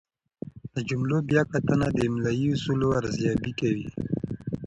[0.73, 3.87] د جملو بیا کتنه د املايي اصولو ارزیابي کوي.